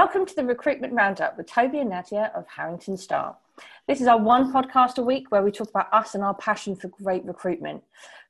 [0.00, 3.36] Welcome to the Recruitment Roundup with Toby and Nadia of Harrington Star.
[3.88, 6.76] This is our one podcast a week where we talk about us and our passion
[6.76, 7.82] for great recruitment.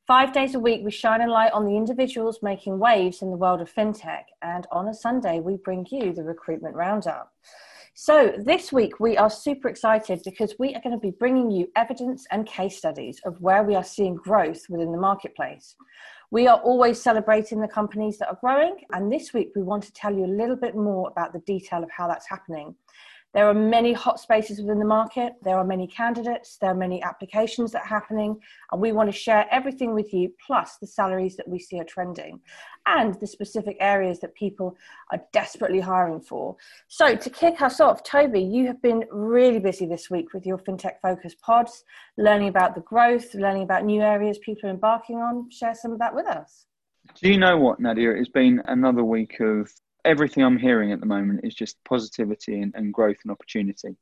[0.06, 3.36] Five days a week, we shine a light on the individuals making waves in the
[3.36, 4.22] world of fintech.
[4.40, 7.34] And on a Sunday, we bring you the Recruitment Roundup.
[7.92, 11.68] So, this week we are super excited because we are going to be bringing you
[11.76, 15.76] evidence and case studies of where we are seeing growth within the marketplace.
[16.30, 19.92] We are always celebrating the companies that are growing, and this week we want to
[19.95, 22.74] tell you a little bit more about the detail of how that's happening.
[23.34, 25.34] There are many hot spaces within the market.
[25.42, 26.56] There are many candidates.
[26.56, 28.41] There are many applications that are happening.
[28.73, 31.84] And we want to share everything with you, plus the salaries that we see are
[31.84, 32.41] trending
[32.87, 34.77] and the specific areas that people
[35.12, 36.56] are desperately hiring for.
[36.88, 40.59] So, to kick us off, Toby, you have been really busy this week with your
[40.59, 41.84] FinTech Focus pods,
[42.16, 45.51] learning about the growth, learning about new areas people are embarking on.
[45.51, 46.65] Share some of that with us.
[47.21, 48.10] Do you know what, Nadia?
[48.12, 49.71] It's been another week of
[50.09, 53.95] everything I'm hearing at the moment is just positivity and, and growth and opportunity.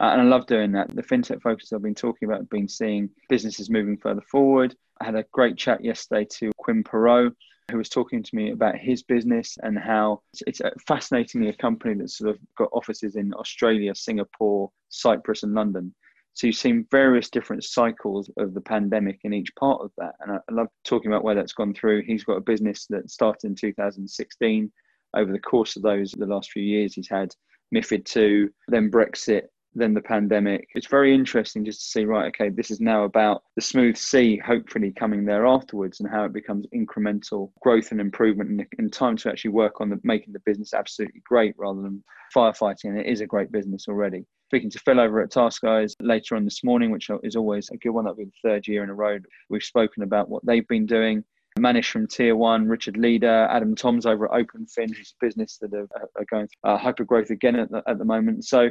[0.00, 0.94] Uh, and I love doing that.
[0.94, 4.76] The fintech focus I've been talking about, have been seeing businesses moving further forward.
[5.00, 7.34] I had a great chat yesterday to Quinn Perot,
[7.72, 11.94] who was talking to me about his business and how it's, it's fascinatingly a company
[11.94, 15.92] that's sort of got offices in Australia, Singapore, Cyprus, and London.
[16.34, 20.14] So you've seen various different cycles of the pandemic in each part of that.
[20.20, 22.02] And I, I love talking about where that's gone through.
[22.02, 24.70] He's got a business that started in 2016
[25.18, 27.34] over the course of those the last few years he's had
[27.74, 29.42] MIFID two, then Brexit,
[29.74, 30.66] then the pandemic.
[30.74, 34.38] It's very interesting just to see, right, okay, this is now about the smooth sea
[34.38, 39.16] hopefully coming there afterwards and how it becomes incremental growth and improvement and, and time
[39.18, 42.02] to actually work on the, making the business absolutely great rather than
[42.34, 42.84] firefighting.
[42.86, 44.24] And it is a great business already.
[44.46, 47.76] Speaking to Phil over at Task Guys later on this morning, which is always a
[47.76, 48.04] good one.
[48.04, 49.18] That'll be the third year in a row.
[49.50, 51.22] We've spoken about what they've been doing
[51.58, 55.88] Manish from Tier One, Richard Leader, Adam Toms over at OpenFin, whose business that are,
[56.16, 58.44] are going through uh, hyper growth again at the, at the moment.
[58.44, 58.70] So,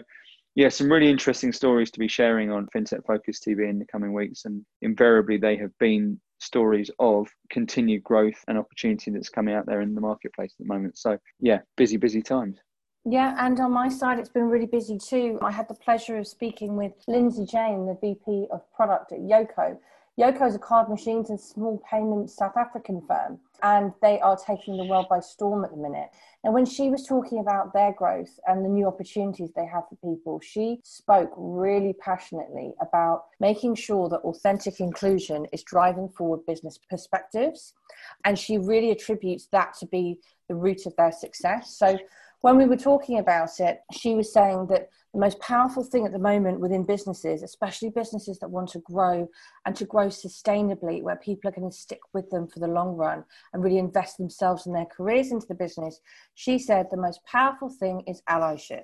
[0.56, 4.14] yeah, some really interesting stories to be sharing on FinTech Focus TV in the coming
[4.14, 9.66] weeks, and invariably they have been stories of continued growth and opportunity that's coming out
[9.66, 10.98] there in the marketplace at the moment.
[10.98, 12.58] So, yeah, busy, busy times.
[13.10, 15.40] Yeah, and on my side, it's been really busy too.
[15.42, 19.78] I had the pleasure of speaking with Lindsay Jane, the VP of Product at Yoco
[20.20, 24.76] Yoco is a card machines and small payments South African firm, and they are taking
[24.76, 26.10] the world by storm at the minute.
[26.44, 29.96] And when she was talking about their growth and the new opportunities they have for
[29.98, 36.80] people, she spoke really passionately about making sure that authentic inclusion is driving forward business
[36.90, 37.76] perspectives.
[38.26, 41.76] And she really attributes that to be the root of their success.
[41.78, 42.00] So
[42.48, 46.14] when we were talking about it, she was saying that the most powerful thing at
[46.14, 49.28] the moment within businesses, especially businesses that want to grow
[49.66, 52.96] and to grow sustainably, where people are going to stick with them for the long
[52.96, 56.00] run and really invest themselves and their careers into the business,
[56.36, 58.84] she said the most powerful thing is allyship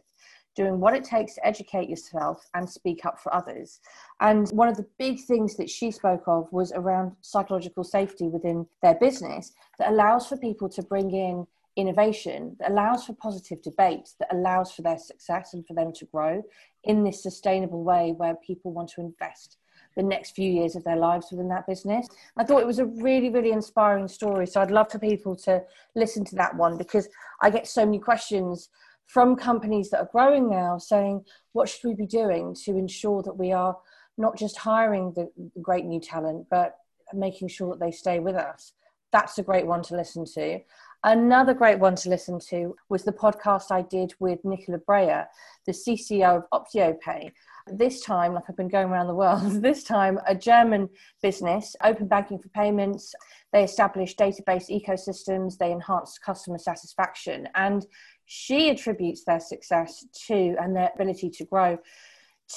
[0.56, 3.80] doing what it takes to educate yourself and speak up for others.
[4.20, 8.68] And one of the big things that she spoke of was around psychological safety within
[8.82, 14.10] their business that allows for people to bring in innovation that allows for positive debate,
[14.20, 16.42] that allows for their success and for them to grow
[16.84, 19.58] in this sustainable way where people want to invest
[19.96, 22.08] the next few years of their lives within that business.
[22.38, 24.48] I thought it was a really, really inspiring story.
[24.48, 25.62] So I'd love for people to
[25.96, 27.08] listen to that one because
[27.42, 28.70] I get so many questions
[29.06, 33.38] from companies that are growing now saying, what should we be doing to ensure that
[33.38, 33.78] we are
[34.18, 35.30] not just hiring the
[35.62, 36.78] great new talent, but
[37.14, 38.74] making sure that they stay with us?
[39.12, 40.60] That's a great one to listen to.
[41.06, 45.26] Another great one to listen to was the podcast I did with Nicola Breyer,
[45.66, 47.30] the CCO of OptioPay.
[47.68, 50.88] This time, like I've been going around the world, this time a German
[51.22, 53.14] business, open banking for payments.
[53.52, 57.50] They established database ecosystems, they enhanced customer satisfaction.
[57.54, 57.86] And
[58.26, 61.80] she attributes their success to and their ability to grow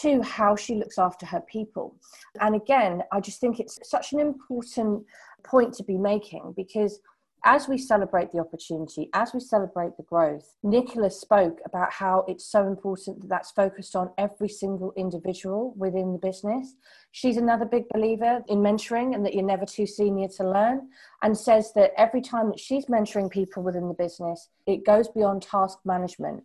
[0.02, 1.96] to how she looks after her people.
[2.40, 5.04] And again, I just think it's such an important
[5.42, 7.00] point to be making because
[7.46, 12.44] as we celebrate the opportunity, as we celebrate the growth, Nicola spoke about how it's
[12.44, 16.74] so important that that's focused on every single individual within the business.
[17.12, 20.88] She's another big believer in mentoring and that you're never too senior to learn,
[21.22, 25.42] and says that every time that she's mentoring people within the business, it goes beyond
[25.42, 26.42] task management.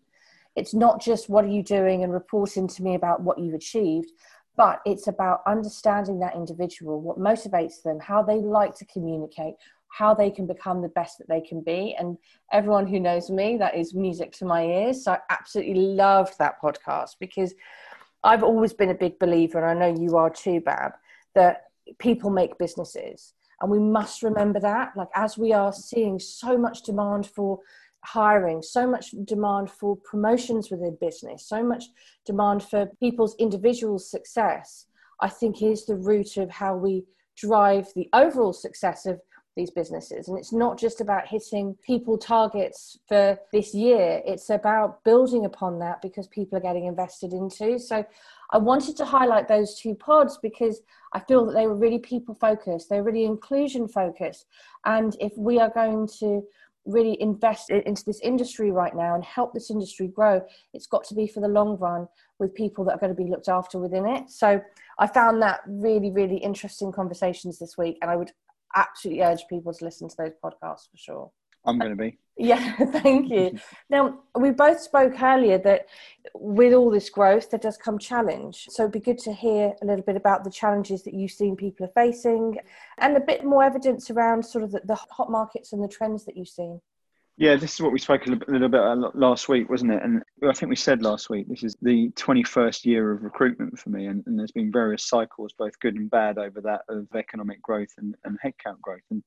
[0.55, 4.11] It's not just what are you doing and reporting to me about what you've achieved,
[4.55, 9.55] but it's about understanding that individual, what motivates them, how they like to communicate,
[9.91, 11.95] how they can become the best that they can be.
[11.99, 12.17] And
[12.51, 15.03] everyone who knows me, that is music to my ears.
[15.03, 17.53] So I absolutely loved that podcast because
[18.23, 20.93] I've always been a big believer, and I know you are too, Bab,
[21.35, 21.63] that
[21.99, 23.33] people make businesses.
[23.59, 27.59] And we must remember that, like, as we are seeing so much demand for
[28.03, 31.85] hiring, so much demand for promotions within business, so much
[32.25, 34.85] demand for people's individual success,
[35.19, 37.05] I think is the root of how we
[37.35, 39.19] drive the overall success of
[39.55, 40.27] these businesses.
[40.27, 45.79] And it's not just about hitting people targets for this year, it's about building upon
[45.79, 47.77] that because people are getting invested into.
[47.77, 48.05] So
[48.51, 50.81] I wanted to highlight those two pods because
[51.13, 54.45] I feel that they were really people focused, they're really inclusion focused.
[54.85, 56.43] And if we are going to
[56.85, 60.41] really invest into this industry right now and help this industry grow,
[60.73, 62.07] it's got to be for the long run
[62.39, 64.29] with people that are going to be looked after within it.
[64.29, 64.59] So
[64.97, 68.31] I found that really, really interesting conversations this week, and I would
[68.75, 71.31] absolutely urge people to listen to those podcasts for sure.
[71.65, 72.17] I'm going to be.
[72.37, 73.59] Yeah, thank you.
[73.89, 75.85] now, we both spoke earlier that
[76.33, 78.65] with all this growth, there does come challenge.
[78.69, 81.55] So it'd be good to hear a little bit about the challenges that you've seen
[81.55, 82.57] people are facing
[82.97, 86.25] and a bit more evidence around sort of the, the hot markets and the trends
[86.25, 86.81] that you've seen.
[87.37, 88.81] Yeah, this is what we spoke a little bit
[89.15, 90.01] last week, wasn't it?
[90.01, 93.89] And I think we said last week, this is the 21st year of recruitment for
[93.91, 94.07] me.
[94.07, 97.93] And, and there's been various cycles, both good and bad, over that of economic growth
[97.99, 99.03] and, and headcount growth.
[99.11, 99.23] And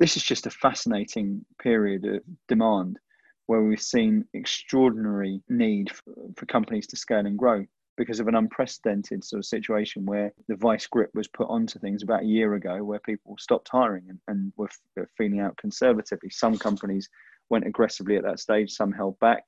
[0.00, 2.98] this is just a fascinating period of demand
[3.46, 7.64] where we've seen extraordinary need for, for companies to scale and grow
[7.96, 12.02] because of an unprecedented sort of situation where the vice grip was put onto things
[12.02, 14.68] about a year ago where people stopped hiring and, and were
[15.16, 16.30] feeling out conservatively.
[16.30, 17.08] Some companies
[17.50, 19.44] went aggressively at that stage, some held back.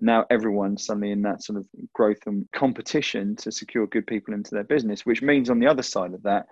[0.00, 4.54] Now everyone's suddenly in that sort of growth and competition to secure good people into
[4.54, 6.46] their business, which means on the other side of that,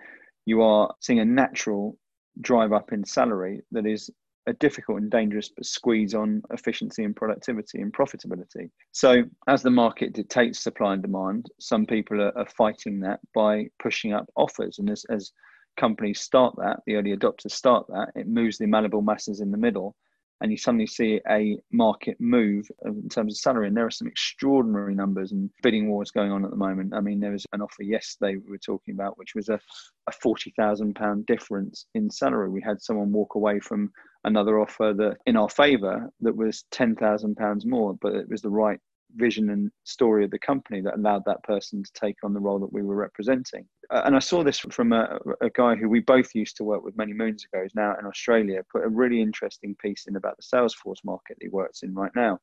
[0.45, 1.97] you are seeing a natural
[2.41, 4.09] drive up in salary that is
[4.47, 8.69] a difficult and dangerous squeeze on efficiency and productivity and profitability.
[8.91, 13.67] So, as the market dictates supply and demand, some people are, are fighting that by
[13.81, 14.79] pushing up offers.
[14.79, 15.31] And as, as
[15.77, 19.57] companies start that, the early adopters start that, it moves the malleable masses in the
[19.57, 19.95] middle
[20.41, 23.67] and you suddenly see a market move in terms of salary.
[23.67, 26.93] And there are some extraordinary numbers and bidding wars going on at the moment.
[26.93, 29.59] I mean, there was an offer yesterday we were talking about, which was a,
[30.07, 32.49] a £40,000 difference in salary.
[32.49, 33.91] We had someone walk away from
[34.25, 38.79] another offer that in our favour that was £10,000 more, but it was the right
[39.15, 42.59] vision and story of the company that allowed that person to take on the role
[42.59, 43.65] that we were representing.
[43.89, 46.83] Uh, and I saw this from a, a, guy who we both used to work
[46.83, 50.37] with many moons ago, who's now in Australia, put a really interesting piece in about
[50.37, 52.39] the Salesforce market that he works in right now.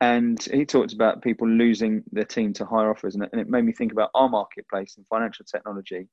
[0.00, 3.14] And he talked about people losing their team to higher offers.
[3.14, 6.08] And it made me think about our marketplace in financial technology.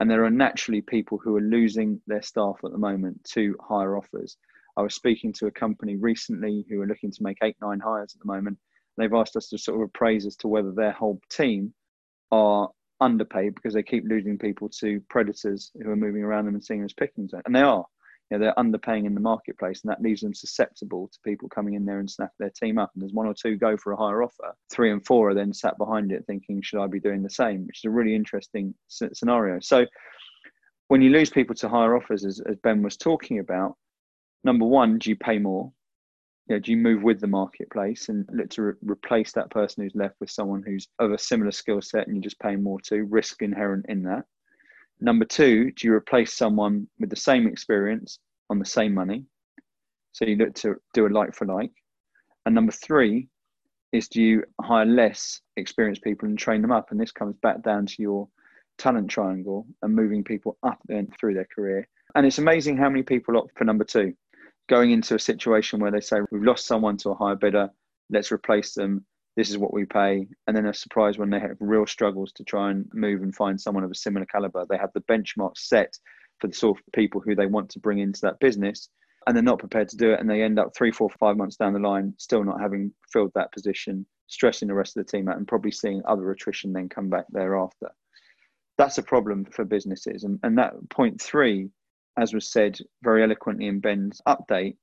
[0.00, 3.96] And there are naturally people who are losing their staff at the moment to higher
[3.96, 4.36] offers.
[4.76, 8.14] I was speaking to a company recently who are looking to make eight, nine hires
[8.14, 8.58] at the moment
[8.96, 11.74] They've asked us to sort of appraise as to whether their whole team
[12.30, 12.68] are
[13.00, 16.80] underpaid because they keep losing people to predators who are moving around them and seeing
[16.80, 17.32] them as pickings.
[17.44, 17.84] And they are.
[18.30, 21.74] You know, they're underpaying in the marketplace, and that leaves them susceptible to people coming
[21.74, 22.90] in there and snap their team up.
[22.94, 24.54] And there's one or two go for a higher offer.
[24.72, 27.66] Three and four are then sat behind it thinking, should I be doing the same?
[27.66, 29.60] Which is a really interesting scenario.
[29.60, 29.84] So
[30.88, 33.76] when you lose people to higher offers, as, as Ben was talking about,
[34.42, 35.70] number one, do you pay more?
[36.46, 39.82] You know, do you move with the marketplace and look to re- replace that person
[39.82, 42.80] who's left with someone who's of a similar skill set and you're just paying more
[42.82, 44.24] to risk inherent in that?
[45.00, 48.18] Number two do you replace someone with the same experience
[48.50, 49.24] on the same money?
[50.12, 51.72] So you look to do a like for like.
[52.44, 53.28] And number three
[53.92, 56.90] is do you hire less experienced people and train them up?
[56.90, 58.28] And this comes back down to your
[58.76, 61.88] talent triangle and moving people up and through their career.
[62.14, 64.14] And it's amazing how many people opt for number two
[64.68, 67.70] going into a situation where they say we've lost someone to a higher bidder,
[68.10, 69.04] let's replace them.
[69.36, 72.44] This is what we pay, and then a surprise when they have real struggles to
[72.44, 74.64] try and move and find someone of a similar caliber.
[74.68, 75.98] They have the benchmark set
[76.40, 78.88] for the sort of people who they want to bring into that business,
[79.26, 81.56] and they're not prepared to do it, and they end up three, four, five months
[81.56, 85.28] down the line still not having filled that position, stressing the rest of the team
[85.28, 87.90] out, and probably seeing other attrition then come back thereafter.
[88.78, 91.70] That's a problem for businesses, and, and that point three
[92.16, 94.76] as was said very eloquently in Ben's update,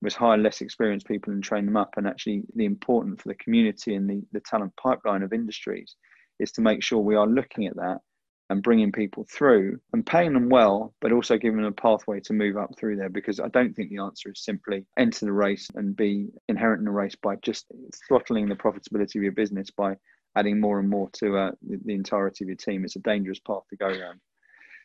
[0.00, 1.94] was hire less experienced people and train them up.
[1.96, 5.96] And actually, the important for the community and the, the talent pipeline of industries
[6.38, 7.98] is to make sure we are looking at that
[8.50, 12.32] and bringing people through and paying them well, but also giving them a pathway to
[12.32, 13.10] move up through there.
[13.10, 16.86] Because I don't think the answer is simply enter the race and be inherent in
[16.86, 17.66] the race by just
[18.06, 19.96] throttling the profitability of your business by
[20.36, 22.84] adding more and more to uh, the, the entirety of your team.
[22.84, 24.20] It's a dangerous path to go around.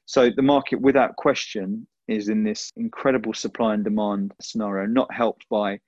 [0.05, 5.48] So the market, without question, is in this incredible supply and demand scenario, not helped
[5.50, 5.79] by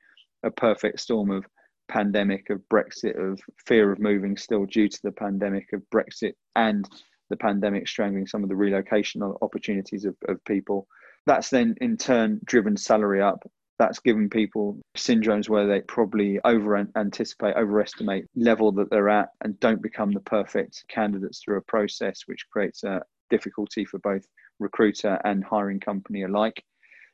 [0.44, 1.46] a perfect storm of
[1.88, 6.88] pandemic, of Brexit, of fear of moving still due to the pandemic, of Brexit and
[7.30, 10.88] the pandemic strangling some of the relocation opportunities of, of people.
[11.26, 13.44] That's then in turn driven salary up
[13.80, 19.60] That's given people syndromes where they probably over anticipate, overestimate level that they're at and
[19.60, 24.26] don't become the perfect candidates through a process, which creates a difficulty for both
[24.60, 26.64] recruiter and hiring company alike.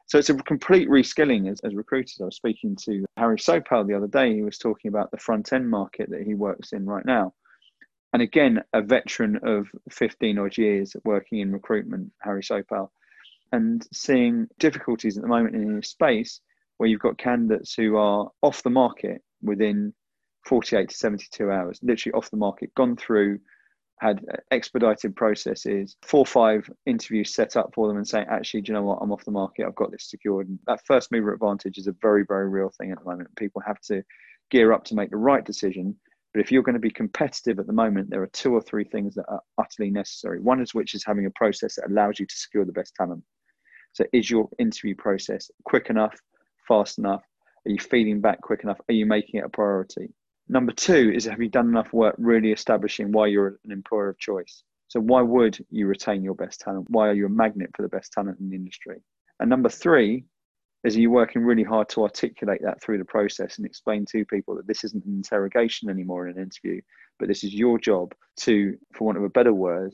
[0.08, 2.18] So it's a complete reskilling as, as recruiters.
[2.22, 4.34] I was speaking to Harry Sopal the other day.
[4.34, 7.34] He was talking about the front end market that he works in right now.
[8.14, 12.92] And again, a veteran of 15 odd years working in recruitment, Harry Sopal,
[13.54, 16.42] and seeing difficulties at the moment in a space
[16.78, 19.94] where you've got candidates who are off the market within
[20.46, 23.40] 48 to 72 hours, literally off the market, gone through
[24.02, 28.72] had expedited processes, four or five interviews set up for them and saying, actually, do
[28.72, 28.98] you know what?
[29.00, 29.68] I'm off the market.
[29.68, 30.50] I've got this secured.
[30.50, 33.30] And that first mover advantage is a very, very real thing at the moment.
[33.36, 34.02] People have to
[34.50, 35.96] gear up to make the right decision.
[36.34, 38.86] But if you're going to be competitive at the moment, there are two or three
[38.86, 40.40] things that are utterly necessary.
[40.40, 43.24] One is which is having a process that allows you to secure the best talent.
[43.94, 46.16] So is your interview process quick enough,
[46.68, 47.22] fast enough?
[47.68, 48.80] Are you feeding back quick enough?
[48.90, 50.12] Are you making it a priority?
[50.52, 54.20] Number two is have you done enough work really establishing why you're an employer of
[54.20, 54.64] choice?
[54.90, 56.88] So why would you retain your best talent?
[56.90, 59.02] Why are you a magnet for the best talent in the industry?
[59.40, 60.26] And number three
[60.84, 64.26] is are you working really hard to articulate that through the process and explain to
[64.26, 66.82] people that this isn't an interrogation anymore in an interview,
[67.18, 69.94] but this is your job to, for want of a better word,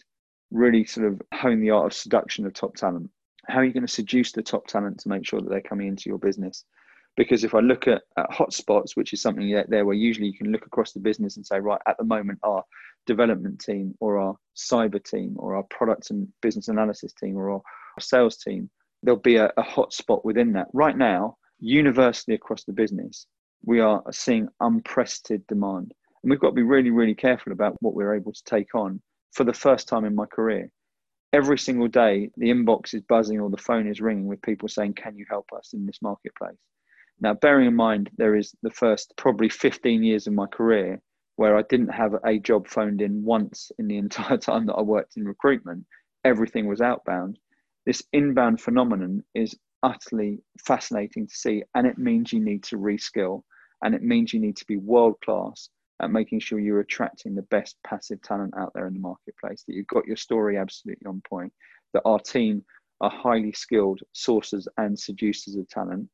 [0.50, 3.12] really sort of hone the art of seduction of top talent.
[3.48, 5.88] How are you going to seduce the top talent to make sure that they're coming
[5.88, 6.66] into your business?
[7.18, 10.38] Because if I look at, at hotspots, which is something that there where usually you
[10.38, 12.64] can look across the business and say, right, at the moment, our
[13.08, 17.62] development team or our cyber team or our product and business analysis team or our
[18.00, 18.70] sales team,
[19.02, 20.68] there'll be a, a hotspot within that.
[20.74, 23.26] Right now, universally across the business,
[23.66, 25.94] we are seeing unprecedented demand.
[26.22, 29.02] And we've got to be really, really careful about what we're able to take on
[29.34, 30.70] for the first time in my career.
[31.34, 34.94] Every single day, the inbox is buzzing or the phone is ringing with people saying,
[34.94, 36.58] Can you help us in this marketplace?
[37.20, 41.02] Now, bearing in mind, there is the first probably 15 years of my career
[41.36, 44.82] where I didn't have a job phoned in once in the entire time that I
[44.82, 45.86] worked in recruitment.
[46.24, 47.40] Everything was outbound.
[47.86, 53.44] This inbound phenomenon is utterly fascinating to see, and it means you need to reskill,
[53.84, 55.70] and it means you need to be world class
[56.02, 59.74] at making sure you're attracting the best passive talent out there in the marketplace, that
[59.74, 61.52] you've got your story absolutely on point,
[61.94, 62.64] that our team
[63.02, 66.08] are highly skilled sources and seducers of talent,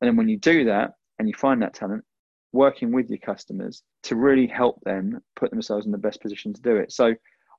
[0.00, 2.04] and then when you do that and you find that talent,
[2.52, 6.62] working with your customers to really help them put themselves in the best position to
[6.62, 6.92] do it.
[6.92, 7.14] So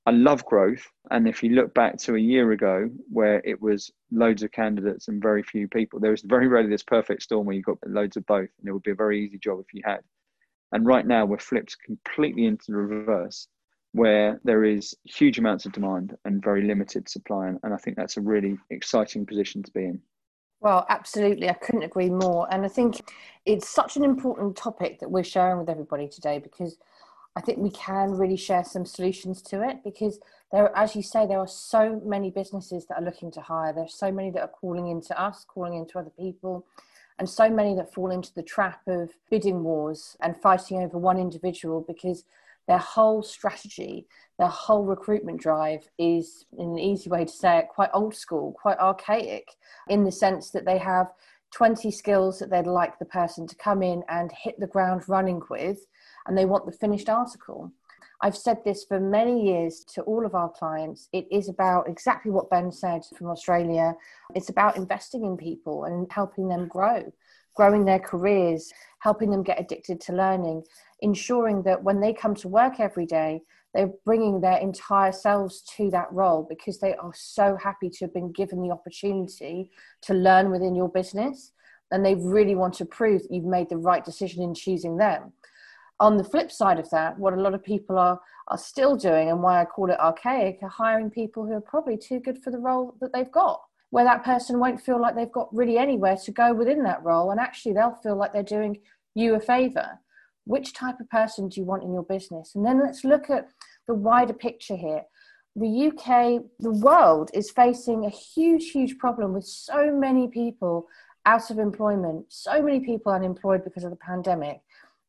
[0.05, 0.83] I love growth.
[1.11, 5.07] And if you look back to a year ago where it was loads of candidates
[5.07, 8.17] and very few people, there was very rarely this perfect storm where you got loads
[8.17, 8.49] of both.
[8.59, 9.99] And it would be a very easy job if you had.
[10.71, 13.47] And right now we're flipped completely into the reverse
[13.91, 17.47] where there is huge amounts of demand and very limited supply.
[17.47, 20.01] And I think that's a really exciting position to be in.
[20.61, 21.49] Well, absolutely.
[21.49, 22.47] I couldn't agree more.
[22.51, 22.99] And I think
[23.45, 26.77] it's such an important topic that we're sharing with everybody today because
[27.35, 30.19] I think we can really share some solutions to it because
[30.51, 33.71] there, as you say, there are so many businesses that are looking to hire.
[33.71, 36.65] There's so many that are calling into us, calling into other people,
[37.19, 41.17] and so many that fall into the trap of bidding wars and fighting over one
[41.17, 42.25] individual because
[42.69, 44.05] their whole strategy,
[44.37, 48.53] their whole recruitment drive is, in an easy way to say it, quite old school,
[48.61, 49.47] quite archaic,
[49.89, 51.07] in the sense that they have
[51.51, 55.41] 20 skills that they'd like the person to come in and hit the ground running
[55.49, 55.87] with,
[56.27, 57.71] and they want the finished article.
[58.21, 61.09] I've said this for many years to all of our clients.
[61.11, 63.95] It is about exactly what Ben said from Australia.
[64.35, 67.11] It's about investing in people and helping them grow,
[67.55, 70.63] growing their careers, helping them get addicted to learning
[71.01, 73.41] ensuring that when they come to work every day,
[73.73, 78.13] they're bringing their entire selves to that role because they are so happy to have
[78.13, 79.69] been given the opportunity
[80.01, 81.51] to learn within your business
[81.91, 85.31] and they really want to prove that you've made the right decision in choosing them.
[85.99, 89.29] On the flip side of that, what a lot of people are are still doing
[89.29, 92.49] and why I call it archaic are hiring people who are probably too good for
[92.49, 96.15] the role that they've got where that person won't feel like they've got really anywhere
[96.15, 98.77] to go within that role and actually they'll feel like they're doing
[99.15, 99.99] you a favor
[100.49, 102.55] which type of person do you want in your business?
[102.55, 103.49] And then let's look at
[103.87, 105.03] the wider picture here.
[105.55, 110.87] The UK, the world is facing a huge, huge problem with so many people
[111.27, 114.61] out of employment, so many people unemployed because of the pandemic.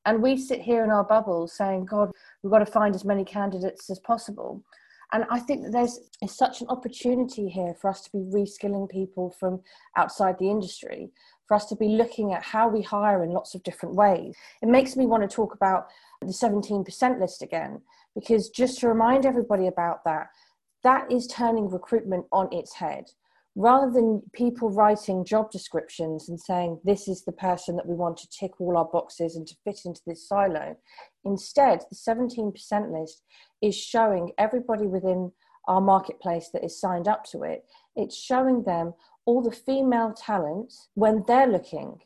[0.04, 2.10] And we sit here in our bubbles saying, God,
[2.42, 4.62] we've got to find as many candidates as possible.
[5.12, 9.35] And I think that there's such an opportunity here for us to be reskilling people
[9.38, 9.61] from
[9.97, 11.11] outside the industry
[11.50, 14.37] for us to be looking at how we hire in lots of different ways.
[14.62, 15.88] It makes me want to talk about
[16.21, 17.81] the 17% list again,
[18.14, 20.29] because just to remind everybody about that,
[20.85, 23.07] that is turning recruitment on its head.
[23.57, 28.16] Rather than people writing job descriptions and saying this is the person that we want
[28.16, 30.76] to tick all our boxes and to fit into this silo
[31.25, 32.54] instead the 17%
[32.92, 33.23] list
[33.61, 35.33] is showing everybody within
[35.66, 37.64] our marketplace that is signed up to it.
[37.95, 42.00] It's showing them all the female talent when they're looking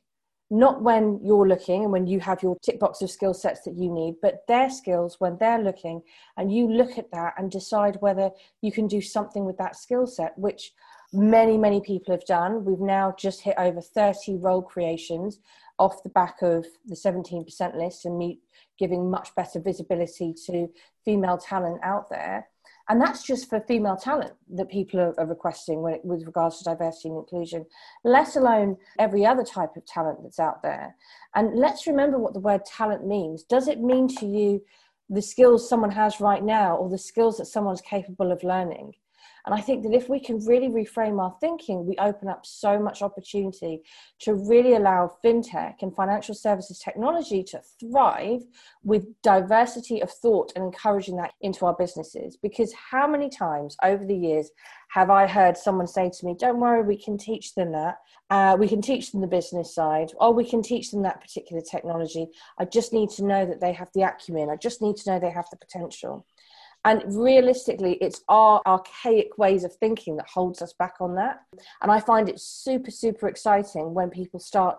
[0.50, 3.76] not when you're looking and when you have your tick box of skill sets that
[3.76, 6.02] you need, but their skills when they're looking
[6.36, 10.06] and you look at that and decide whether you can do something with that skill
[10.06, 10.72] set, which
[11.14, 12.64] many, many people have done.
[12.64, 15.38] We've now just hit over 30 role creations
[15.78, 18.40] off the back of the 17% list and me
[18.78, 20.68] giving much better visibility to
[21.04, 22.48] female talent out there.
[22.88, 27.18] And that's just for female talent that people are, requesting with regards to diversity and
[27.18, 27.64] inclusion,
[28.04, 30.94] let alone every other type of talent that's out there.
[31.34, 33.42] And let's remember what the word talent means.
[33.42, 34.62] Does it mean to you
[35.08, 38.92] the skills someone has right now or the skills that someone's capable of learning?
[39.46, 42.78] And I think that if we can really reframe our thinking, we open up so
[42.78, 43.82] much opportunity
[44.20, 48.42] to really allow fintech and financial services technology to thrive
[48.82, 52.38] with diversity of thought and encouraging that into our businesses.
[52.42, 54.50] Because how many times over the years
[54.94, 57.96] have I heard someone say to me, Don't worry, we can teach them that.
[58.30, 61.60] Uh, we can teach them the business side, or we can teach them that particular
[61.60, 62.28] technology.
[62.58, 64.48] I just need to know that they have the acumen.
[64.50, 66.26] I just need to know they have the potential.
[66.84, 71.40] And realistically, it's our archaic ways of thinking that holds us back on that.
[71.82, 74.78] And I find it super, super exciting when people start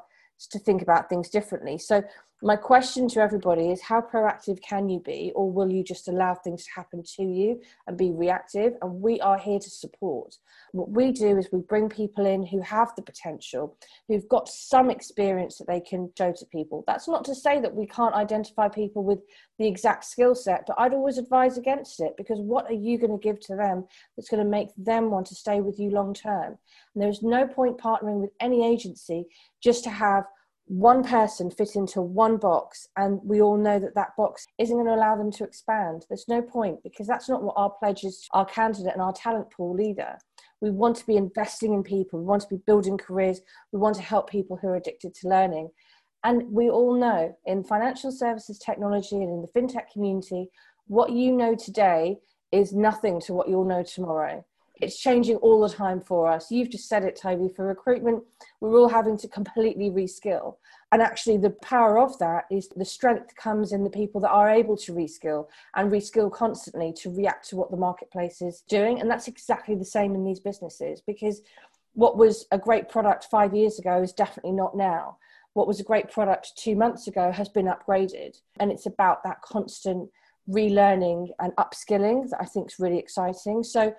[0.52, 1.78] to think about things differently.
[1.78, 2.04] So
[2.46, 6.36] my question to everybody is how proactive can you be or will you just allow
[6.36, 8.74] things to happen to you and be reactive?
[8.84, 10.36] And we are here to support.
[10.72, 13.76] What we do is we bring people in who have the potential
[14.08, 16.84] who've got some experience that they can show to people.
[16.86, 19.24] That's not to say that we can't identify people with
[19.58, 23.18] the exact skill set but i'd always advise against it because what are you going
[23.18, 26.14] to give to them that's going to make them want to stay with you long
[26.14, 26.58] term?
[26.94, 29.26] And there's no point partnering with any agency
[29.64, 30.26] just to have
[30.68, 34.88] one person fit into one box and we all know that that box isn't going
[34.88, 36.06] to allow them to expand.
[36.10, 39.14] There's no point because that's not what our pledge is to our candidate and our
[39.14, 40.18] talent pool leader
[40.62, 43.96] we want to be investing in people we want to be building careers we want
[43.96, 45.70] to help people who are addicted to learning.
[46.24, 50.50] And we all know in financial services technology and in the fintech community
[50.88, 52.18] what you know today
[52.52, 54.44] is nothing to what you'll know tomorrow
[54.82, 56.52] it's changing all the time for us.
[56.52, 57.50] You've just said it, Toby.
[57.56, 58.24] For recruitment,
[58.60, 60.56] we're all having to completely reskill.
[60.92, 64.50] And actually, the power of that is the strength comes in the people that are
[64.50, 69.00] able to reskill and reskill constantly to react to what the marketplace is doing.
[69.00, 71.42] And that's exactly the same in these businesses because
[71.94, 75.18] what was a great product five years ago is definitely not now.
[75.54, 78.42] What was a great product two months ago has been upgraded.
[78.60, 80.10] And it's about that constant
[80.50, 83.64] relearning and upskilling that I think is really exciting.
[83.64, 83.94] So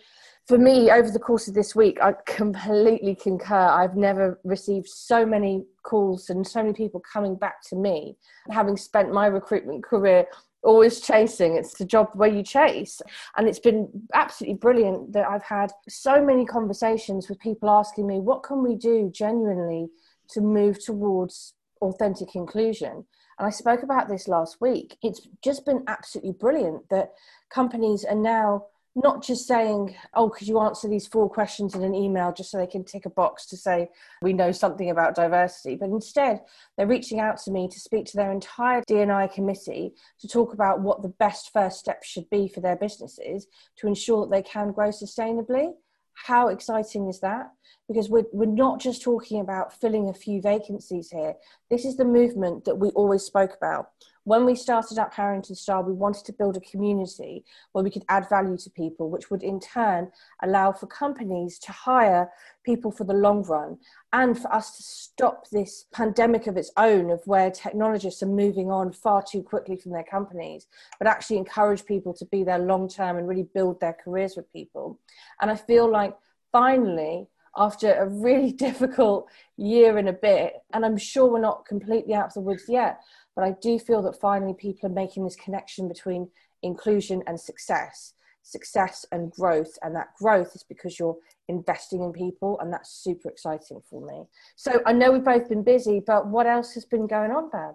[0.47, 3.57] for me, over the course of this week, I completely concur.
[3.57, 8.17] I've never received so many calls and so many people coming back to me,
[8.51, 10.27] having spent my recruitment career
[10.63, 11.57] always chasing.
[11.57, 13.03] It's the job where you chase.
[13.37, 18.21] And it's been absolutely brilliant that I've had so many conversations with people asking me,
[18.21, 19.89] what can we do genuinely
[20.31, 23.05] to move towards authentic inclusion?
[23.39, 24.97] And I spoke about this last week.
[25.03, 27.13] It's just been absolutely brilliant that
[27.51, 31.95] companies are now not just saying, oh, could you answer these four questions in an
[31.95, 33.91] email just so they can tick a box to say
[34.23, 36.41] we know something about diversity, but instead
[36.77, 40.81] they're reaching out to me to speak to their entire D&I committee to talk about
[40.81, 44.73] what the best first steps should be for their businesses to ensure that they can
[44.73, 45.75] grow sustainably.
[46.25, 47.51] How exciting is that?
[47.89, 51.35] Because we're, we're not just talking about filling a few vacancies here.
[51.71, 53.91] This is the movement that we always spoke about
[54.27, 58.05] when we started up Harrington Star, we wanted to build a community where we could
[58.09, 60.11] add value to people, which would in turn
[60.43, 62.29] allow for companies to hire
[62.65, 63.79] people for the long run
[64.13, 68.69] and for us to stop this pandemic of its own of where technologists are moving
[68.69, 70.67] on far too quickly from their companies,
[70.99, 74.53] but actually encourage people to be there long term and really build their careers with
[74.53, 74.99] people.
[75.41, 76.17] And I feel like
[76.51, 82.15] finally, after a really difficult year and a bit, and I'm sure we're not completely
[82.15, 82.99] out of the woods yet,
[83.37, 86.29] but I do feel that finally people are making this connection between
[86.63, 89.79] inclusion and success, success and growth.
[89.83, 91.19] And that growth is because you're
[91.49, 94.25] investing in people, and that's super exciting for me.
[94.57, 97.75] So I know we've both been busy, but what else has been going on, Bab?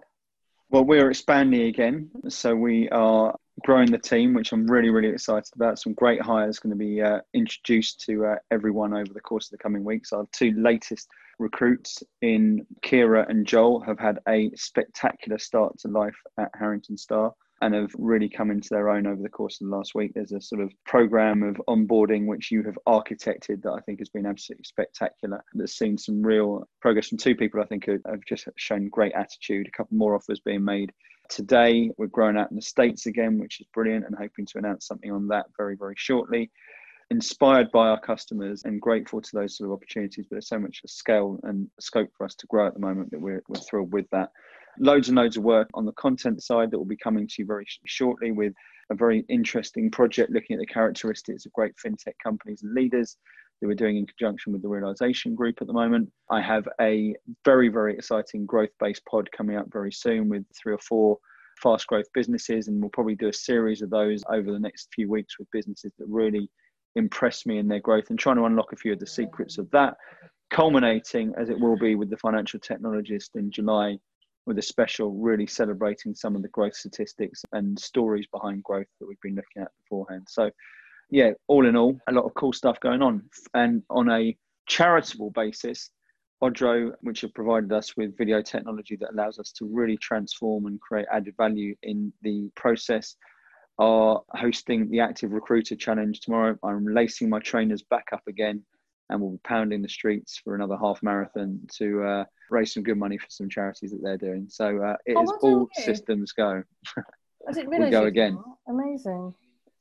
[0.71, 2.09] Well, we're expanding again.
[2.29, 5.79] So we are growing the team, which I'm really, really excited about.
[5.79, 9.51] Some great hires going to be uh, introduced to uh, everyone over the course of
[9.51, 10.13] the coming weeks.
[10.13, 16.15] Our two latest recruits in Kira and Joel have had a spectacular start to life
[16.37, 17.33] at Harrington Star.
[17.61, 20.11] and have really come into their own over the course of the last week.
[20.13, 24.09] There's a sort of program of onboarding which you have architected that I think has
[24.09, 25.43] been absolutely spectacular.
[25.53, 29.67] There's seen some real progress from two people I think have just shown great attitude.
[29.67, 30.91] A couple more offers being made
[31.29, 31.91] today.
[31.97, 35.11] We're growing out in the States again, which is brilliant, and hoping to announce something
[35.11, 36.49] on that very, very shortly
[37.11, 40.25] inspired by our customers and grateful to those sort of opportunities.
[40.25, 43.19] But there's so much scale and scope for us to grow at the moment that
[43.19, 44.31] we're, we're thrilled with that.
[44.79, 47.45] Loads and loads of work on the content side that will be coming to you
[47.45, 48.53] very shortly with
[48.89, 53.17] a very interesting project looking at the characteristics of great fintech companies and leaders
[53.59, 56.09] that we're doing in conjunction with the Realization Group at the moment.
[56.29, 60.73] I have a very, very exciting growth based pod coming up very soon with three
[60.73, 61.17] or four
[61.61, 65.09] fast growth businesses, and we'll probably do a series of those over the next few
[65.09, 66.49] weeks with businesses that really
[66.95, 69.69] impressed me in their growth and trying to unlock a few of the secrets of
[69.71, 69.95] that,
[70.49, 73.97] culminating as it will be with the financial technologist in July
[74.45, 79.07] with a special really celebrating some of the growth statistics and stories behind growth that
[79.07, 80.25] we've been looking at beforehand.
[80.27, 80.49] So,
[81.09, 83.23] yeah, all in all, a lot of cool stuff going on.
[83.53, 84.35] And on a
[84.67, 85.91] charitable basis,
[86.41, 90.81] Odro, which have provided us with video technology that allows us to really transform and
[90.81, 93.15] create added value in the process,
[93.81, 96.55] are hosting the Active Recruiter Challenge tomorrow.
[96.63, 98.63] I'm lacing my trainers back up again
[99.09, 102.97] and we'll be pounding the streets for another half marathon to uh, raise some good
[102.97, 104.45] money for some charities that they're doing.
[104.49, 106.61] So uh, it oh, is all systems go.
[106.95, 107.87] I didn't realise.
[107.87, 108.37] we go again.
[108.69, 109.33] Amazing.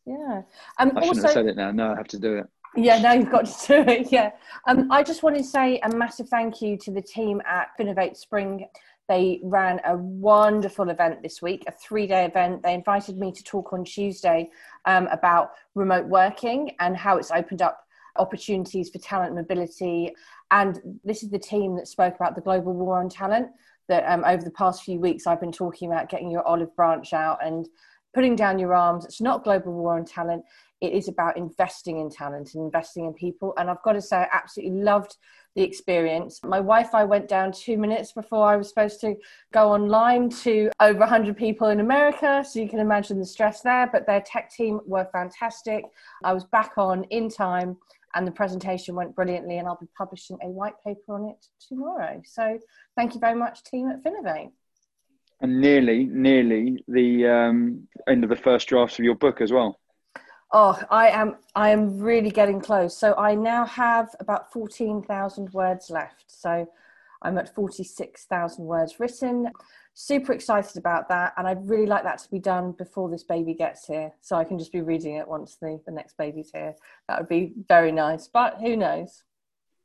[0.06, 0.42] Yeah.
[0.78, 1.70] Um, I shouldn't also, have said it now.
[1.70, 2.46] No, I have to do it.
[2.76, 4.08] Yeah, now you've got to do it.
[4.12, 4.30] Yeah.
[4.66, 8.16] Um, I just want to say a massive thank you to the team at Finovate
[8.16, 8.66] Spring
[9.10, 12.62] they ran a wonderful event this week, a three day event.
[12.62, 14.50] They invited me to talk on Tuesday
[14.84, 20.14] um, about remote working and how it's opened up opportunities for talent mobility.
[20.52, 23.48] And this is the team that spoke about the global war on talent.
[23.88, 27.12] That um, over the past few weeks, I've been talking about getting your olive branch
[27.12, 27.68] out and
[28.14, 29.04] putting down your arms.
[29.04, 30.44] It's not global war on talent.
[30.80, 33.54] It is about investing in talent and investing in people.
[33.58, 35.16] And I've got to say, I absolutely loved
[35.56, 36.40] the experience.
[36.44, 39.16] My Wi Fi went down two minutes before I was supposed to
[39.52, 42.44] go online to over 100 people in America.
[42.48, 43.88] So you can imagine the stress there.
[43.90, 45.84] But their tech team were fantastic.
[46.22, 47.76] I was back on in time
[48.14, 49.58] and the presentation went brilliantly.
[49.58, 52.20] And I'll be publishing a white paper on it tomorrow.
[52.24, 52.58] So
[52.96, 54.50] thank you very much, team at Finovate.
[55.40, 59.79] And nearly, nearly the um, end of the first draft of your book as well.
[60.52, 62.96] Oh, I am I am really getting close.
[62.96, 66.24] So I now have about 14,000 words left.
[66.26, 66.68] So
[67.22, 69.50] I'm at 46,000 words written.
[69.94, 73.54] Super excited about that and I'd really like that to be done before this baby
[73.54, 76.74] gets here so I can just be reading it once the, the next baby's here.
[77.08, 79.22] That would be very nice, but who knows?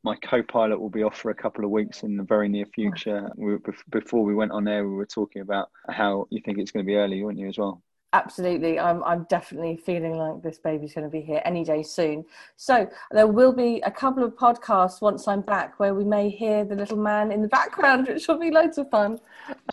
[0.06, 3.28] my co-pilot will be off for a couple of weeks in the very near future.
[3.36, 3.58] We,
[3.90, 6.88] before we went on air, we were talking about how you think it's going to
[6.88, 7.82] be early, weren't you, as well?
[8.16, 12.24] Absolutely i'm i'm definitely feeling like this baby's going to be here any day soon
[12.56, 16.64] so there will be a couple of podcasts once i'm back where we may hear
[16.64, 19.20] the little man in the background which will be loads of fun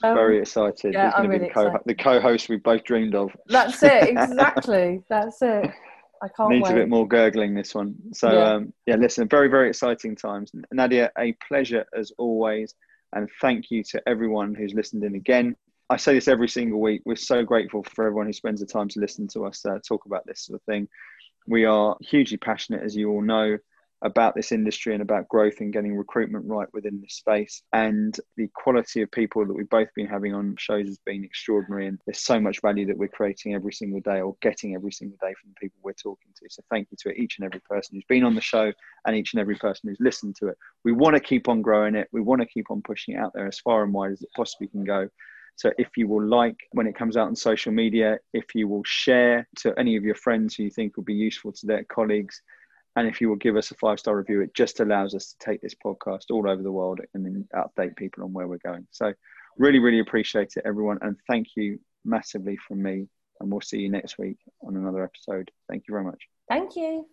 [0.02, 4.08] um, very excited yeah, I'm really co- the co-host we both dreamed of that's it
[4.08, 5.70] exactly that's it
[6.24, 6.72] I can't Needs wait.
[6.72, 7.96] a bit more gurgling this one.
[8.12, 8.52] So yeah.
[8.52, 10.52] Um, yeah, listen, very very exciting times.
[10.70, 12.76] Nadia, a pleasure as always,
[13.12, 15.56] and thank you to everyone who's listened in again.
[15.92, 17.02] I say this every single week.
[17.04, 20.06] We're so grateful for everyone who spends the time to listen to us uh, talk
[20.06, 20.88] about this sort of thing.
[21.46, 23.58] We are hugely passionate, as you all know,
[24.00, 27.62] about this industry and about growth and getting recruitment right within this space.
[27.74, 31.88] And the quality of people that we've both been having on shows has been extraordinary.
[31.88, 35.18] And there's so much value that we're creating every single day or getting every single
[35.20, 36.46] day from the people we're talking to.
[36.48, 38.72] So thank you to each and every person who's been on the show
[39.06, 40.56] and each and every person who's listened to it.
[40.84, 42.08] We want to keep on growing it.
[42.12, 44.30] We want to keep on pushing it out there as far and wide as it
[44.34, 45.10] possibly can go.
[45.56, 48.84] So if you will like when it comes out on social media, if you will
[48.84, 52.42] share to any of your friends who you think will be useful to their colleagues,
[52.96, 55.38] and if you will give us a five star review, it just allows us to
[55.38, 58.86] take this podcast all over the world and then update people on where we're going.
[58.90, 59.12] So
[59.56, 60.98] really, really appreciate it, everyone.
[61.00, 63.08] And thank you massively from me.
[63.40, 65.50] And we'll see you next week on another episode.
[65.68, 66.22] Thank you very much.
[66.48, 67.06] Thank you.